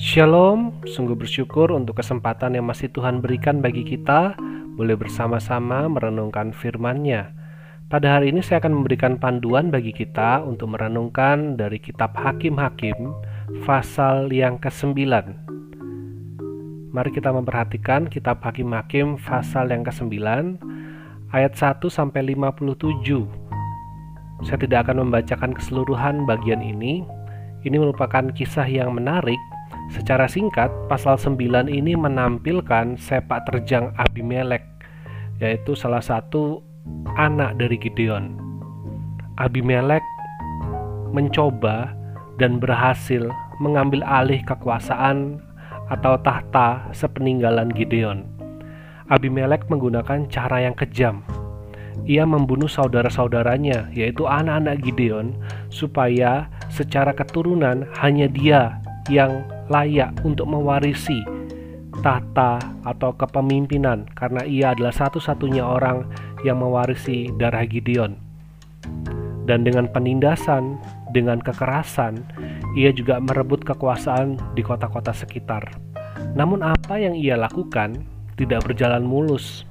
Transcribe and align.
Shalom, 0.00 0.80
sungguh 0.88 1.12
bersyukur 1.12 1.76
untuk 1.76 2.00
kesempatan 2.00 2.56
yang 2.56 2.64
masih 2.64 2.88
Tuhan 2.88 3.20
berikan 3.20 3.60
bagi 3.60 3.84
kita 3.84 4.32
boleh 4.72 4.96
bersama-sama 4.96 5.92
merenungkan 5.92 6.56
firman-Nya. 6.56 7.36
Pada 7.92 8.16
hari 8.16 8.32
ini 8.32 8.40
saya 8.40 8.64
akan 8.64 8.80
memberikan 8.80 9.20
panduan 9.20 9.68
bagi 9.68 9.92
kita 9.92 10.40
untuk 10.40 10.72
merenungkan 10.72 11.60
dari 11.60 11.76
kitab 11.76 12.16
Hakim-Hakim 12.16 12.96
pasal 13.68 14.32
yang 14.32 14.56
ke-9. 14.56 15.04
Mari 16.96 17.10
kita 17.12 17.36
memperhatikan 17.36 18.08
kitab 18.08 18.40
Hakim-Hakim 18.40 19.20
pasal 19.20 19.68
yang 19.68 19.84
ke-9 19.84 20.16
ayat 21.36 21.52
1 21.52 21.76
sampai 21.92 22.32
57. 22.32 24.48
Saya 24.48 24.58
tidak 24.64 24.88
akan 24.88 25.04
membacakan 25.04 25.52
keseluruhan 25.52 26.24
bagian 26.24 26.64
ini. 26.64 27.04
Ini 27.68 27.76
merupakan 27.76 28.32
kisah 28.32 28.64
yang 28.64 28.96
menarik 28.96 29.36
Secara 29.90 30.30
singkat, 30.30 30.70
pasal 30.86 31.18
9 31.18 31.66
ini 31.66 31.98
menampilkan 31.98 32.94
sepak 32.94 33.42
terjang 33.50 33.90
Abimelek, 33.98 34.62
yaitu 35.42 35.74
salah 35.74 35.98
satu 35.98 36.62
anak 37.18 37.58
dari 37.58 37.74
Gideon. 37.74 38.38
Abimelek 39.34 40.02
mencoba 41.10 41.90
dan 42.38 42.62
berhasil 42.62 43.26
mengambil 43.58 44.06
alih 44.06 44.38
kekuasaan 44.46 45.42
atau 45.90 46.14
tahta 46.22 46.86
sepeninggalan 46.94 47.74
Gideon. 47.74 48.22
Abimelek 49.10 49.66
menggunakan 49.66 50.30
cara 50.30 50.70
yang 50.70 50.78
kejam. 50.78 51.26
Ia 52.06 52.22
membunuh 52.22 52.70
saudara-saudaranya, 52.70 53.90
yaitu 53.90 54.22
anak-anak 54.22 54.86
Gideon, 54.86 55.34
supaya 55.66 56.46
secara 56.70 57.10
keturunan 57.10 57.90
hanya 57.98 58.30
dia 58.30 58.78
yang 59.10 59.42
layak 59.70 60.10
untuk 60.26 60.50
mewarisi 60.50 61.22
tahta 62.02 62.58
atau 62.82 63.14
kepemimpinan 63.14 64.08
karena 64.18 64.42
ia 64.42 64.74
adalah 64.74 64.90
satu-satunya 64.90 65.62
orang 65.62 66.10
yang 66.42 66.58
mewarisi 66.58 67.30
darah 67.38 67.64
Gideon. 67.64 68.18
Dan 69.46 69.66
dengan 69.66 69.90
penindasan, 69.90 70.78
dengan 71.14 71.38
kekerasan, 71.42 72.22
ia 72.74 72.90
juga 72.94 73.18
merebut 73.18 73.62
kekuasaan 73.66 74.38
di 74.54 74.62
kota-kota 74.62 75.10
sekitar. 75.10 75.62
Namun 76.34 76.62
apa 76.62 76.98
yang 76.98 77.18
ia 77.18 77.34
lakukan 77.34 77.98
tidak 78.38 78.66
berjalan 78.66 79.02
mulus 79.02 79.66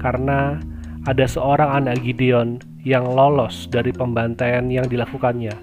karena 0.00 0.58
ada 1.06 1.24
seorang 1.28 1.84
anak 1.84 2.00
Gideon 2.02 2.58
yang 2.82 3.04
lolos 3.04 3.68
dari 3.68 3.92
pembantaian 3.92 4.66
yang 4.72 4.88
dilakukannya, 4.88 5.54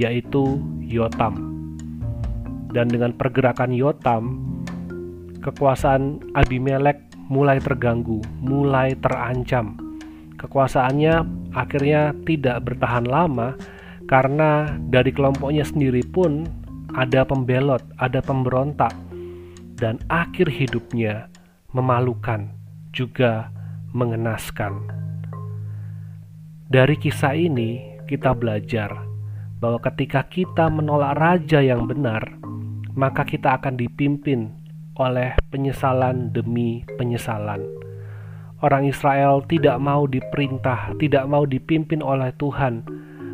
yaitu 0.00 0.58
Yotam 0.80 1.51
dan 2.72 2.88
dengan 2.88 3.12
pergerakan 3.12 3.72
Yotam, 3.72 4.40
kekuasaan 5.44 6.20
Abimelek 6.36 6.98
mulai 7.28 7.60
terganggu, 7.60 8.20
mulai 8.40 8.96
terancam. 9.00 9.76
Kekuasaannya 10.40 11.22
akhirnya 11.54 12.16
tidak 12.26 12.66
bertahan 12.66 13.06
lama 13.06 13.54
karena 14.10 14.74
dari 14.90 15.14
kelompoknya 15.14 15.62
sendiri 15.62 16.02
pun 16.02 16.44
ada 16.92 17.24
pembelot, 17.24 17.80
ada 17.96 18.20
pemberontak, 18.20 18.92
dan 19.80 19.96
akhir 20.12 20.50
hidupnya 20.50 21.30
memalukan, 21.72 22.52
juga 22.92 23.48
mengenaskan. 23.96 24.92
Dari 26.68 26.96
kisah 26.96 27.36
ini, 27.36 28.00
kita 28.08 28.32
belajar 28.36 28.92
bahwa 29.60 29.80
ketika 29.80 30.24
kita 30.28 30.68
menolak 30.68 31.16
raja 31.16 31.60
yang 31.64 31.88
benar, 31.88 32.24
maka 32.92 33.24
kita 33.24 33.56
akan 33.56 33.80
dipimpin 33.80 34.52
oleh 35.00 35.32
penyesalan 35.48 36.32
demi 36.36 36.84
penyesalan. 37.00 37.64
Orang 38.62 38.86
Israel 38.86 39.42
tidak 39.50 39.82
mau 39.82 40.06
diperintah, 40.06 40.94
tidak 41.02 41.26
mau 41.26 41.42
dipimpin 41.42 41.98
oleh 41.98 42.30
Tuhan. 42.38 42.86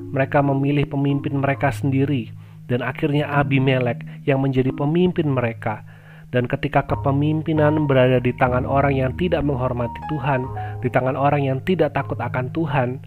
Mereka 0.08 0.40
memilih 0.40 0.88
pemimpin 0.88 1.36
mereka 1.36 1.68
sendiri, 1.68 2.32
dan 2.64 2.80
akhirnya 2.80 3.28
Abimelek 3.28 4.00
yang 4.24 4.40
menjadi 4.40 4.72
pemimpin 4.72 5.28
mereka. 5.28 5.84
Dan 6.32 6.48
ketika 6.48 6.84
kepemimpinan 6.84 7.88
berada 7.88 8.20
di 8.20 8.32
tangan 8.36 8.64
orang 8.64 8.96
yang 8.96 9.12
tidak 9.20 9.44
menghormati 9.44 10.00
Tuhan, 10.12 10.44
di 10.80 10.88
tangan 10.92 11.16
orang 11.16 11.44
yang 11.44 11.60
tidak 11.64 11.96
takut 11.96 12.20
akan 12.20 12.52
Tuhan, 12.52 13.00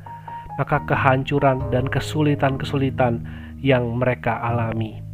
maka 0.57 0.81
kehancuran 0.89 1.73
dan 1.73 1.89
kesulitan-kesulitan 1.89 3.25
yang 3.61 3.85
mereka 3.97 4.41
alami. 4.41 5.10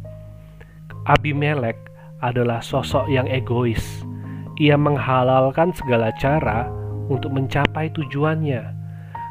Abimelek 1.08 1.88
adalah 2.20 2.60
sosok 2.60 3.08
yang 3.08 3.24
egois. 3.32 4.04
Ia 4.60 4.76
menghalalkan 4.76 5.72
segala 5.72 6.12
cara 6.20 6.68
untuk 7.08 7.32
mencapai 7.32 7.88
tujuannya. 7.96 8.60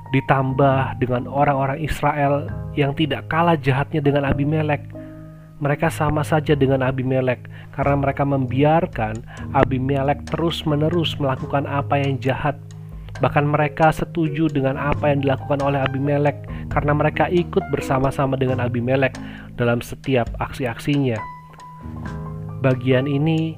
Ditambah 0.09 0.97
dengan 0.97 1.29
orang-orang 1.29 1.77
Israel 1.77 2.49
yang 2.73 2.97
tidak 2.97 3.29
kalah 3.29 3.53
jahatnya 3.53 4.01
dengan 4.01 4.25
Abimelek. 4.25 4.89
Mereka 5.61 5.93
sama 5.93 6.25
saja 6.25 6.57
dengan 6.57 6.81
Abimelek 6.81 7.45
karena 7.77 7.93
mereka 7.93 8.25
membiarkan 8.25 9.21
Abimelek 9.53 10.25
terus-menerus 10.33 11.13
melakukan 11.21 11.69
apa 11.69 12.01
yang 12.01 12.17
jahat. 12.17 12.57
Bahkan 13.21 13.45
mereka 13.45 13.93
setuju 13.93 14.49
dengan 14.49 14.81
apa 14.81 15.13
yang 15.13 15.21
dilakukan 15.21 15.61
oleh 15.61 15.77
Abimelek 15.85 16.41
karena 16.73 16.97
mereka 16.97 17.29
ikut 17.29 17.61
bersama-sama 17.69 18.33
dengan 18.33 18.65
Abimelek 18.65 19.13
dalam 19.53 19.77
setiap 19.85 20.25
aksi-aksinya. 20.41 21.36
Bagian 22.63 23.05
ini 23.05 23.53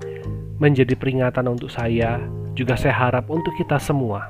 menjadi 0.60 0.94
peringatan 0.94 1.48
untuk 1.48 1.72
saya, 1.72 2.20
juga 2.54 2.76
saya 2.76 2.96
harap 3.08 3.32
untuk 3.32 3.56
kita 3.56 3.80
semua, 3.80 4.28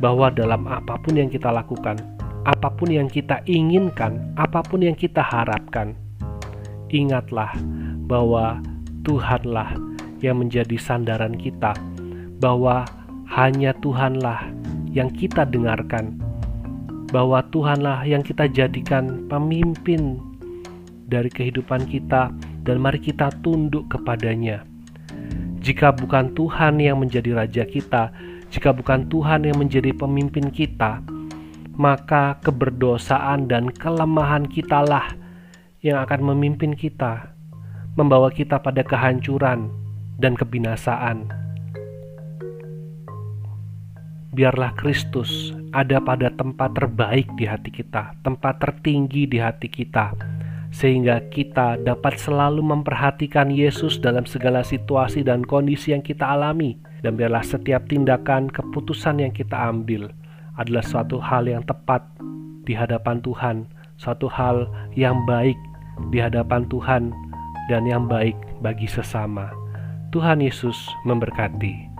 bahwa 0.00 0.32
dalam 0.32 0.64
apa 0.64 0.96
pun 0.98 1.20
yang 1.20 1.28
kita 1.28 1.52
lakukan, 1.52 2.00
apa 2.48 2.68
pun 2.72 2.88
yang 2.88 3.08
kita 3.08 3.44
inginkan, 3.44 4.32
apa 4.40 4.64
pun 4.64 4.80
yang 4.80 4.96
kita 4.96 5.20
harapkan, 5.20 5.92
ingatlah 6.88 7.52
bahwa 8.08 8.60
Tuhanlah 9.04 9.76
yang 10.24 10.40
menjadi 10.40 10.80
sandaran 10.80 11.36
kita, 11.36 11.76
bahwa 12.40 12.88
hanya 13.28 13.76
Tuhanlah 13.84 14.48
yang 14.88 15.12
kita 15.12 15.44
dengarkan, 15.44 16.16
bahwa 17.12 17.44
Tuhanlah 17.52 18.08
yang 18.08 18.24
kita 18.24 18.48
jadikan 18.48 19.28
pemimpin 19.28 20.20
dari 21.04 21.28
kehidupan 21.28 21.84
kita 21.84 22.32
dan 22.64 22.80
mari 22.80 22.98
kita 22.98 23.28
tunduk 23.44 23.86
kepadanya. 23.92 24.64
Jika 25.60 25.92
bukan 25.92 26.32
Tuhan 26.32 26.80
yang 26.80 27.00
menjadi 27.00 27.36
raja 27.36 27.64
kita, 27.68 28.10
jika 28.48 28.72
bukan 28.72 29.08
Tuhan 29.12 29.44
yang 29.44 29.60
menjadi 29.60 29.92
pemimpin 29.92 30.48
kita, 30.48 31.04
maka 31.76 32.40
keberdosaan 32.40 33.46
dan 33.48 33.68
kelemahan 33.72 34.48
kitalah 34.48 35.12
yang 35.84 36.00
akan 36.00 36.32
memimpin 36.32 36.72
kita, 36.72 37.32
membawa 37.96 38.32
kita 38.32 38.60
pada 38.60 38.80
kehancuran 38.80 39.68
dan 40.16 40.32
kebinasaan. 40.36 41.28
Biarlah 44.34 44.74
Kristus 44.74 45.54
ada 45.70 46.02
pada 46.02 46.26
tempat 46.34 46.74
terbaik 46.74 47.30
di 47.38 47.46
hati 47.46 47.70
kita, 47.70 48.18
tempat 48.26 48.58
tertinggi 48.58 49.30
di 49.30 49.38
hati 49.38 49.70
kita 49.70 50.33
sehingga 50.74 51.22
kita 51.30 51.78
dapat 51.78 52.18
selalu 52.18 52.58
memperhatikan 52.58 53.46
Yesus 53.46 54.02
dalam 54.02 54.26
segala 54.26 54.66
situasi 54.66 55.22
dan 55.22 55.46
kondisi 55.46 55.94
yang 55.94 56.02
kita 56.02 56.26
alami, 56.26 56.74
dan 57.06 57.14
biarlah 57.14 57.46
setiap 57.46 57.86
tindakan 57.86 58.50
keputusan 58.50 59.22
yang 59.22 59.30
kita 59.30 59.54
ambil 59.54 60.10
adalah 60.58 60.82
suatu 60.82 61.22
hal 61.22 61.46
yang 61.46 61.62
tepat 61.62 62.02
di 62.66 62.74
hadapan 62.74 63.22
Tuhan, 63.22 63.70
suatu 64.02 64.26
hal 64.26 64.66
yang 64.98 65.22
baik 65.30 65.54
di 66.10 66.18
hadapan 66.18 66.66
Tuhan, 66.66 67.14
dan 67.70 67.86
yang 67.86 68.10
baik 68.10 68.34
bagi 68.58 68.90
sesama. 68.90 69.54
Tuhan 70.10 70.42
Yesus 70.42 70.90
memberkati. 71.06 71.93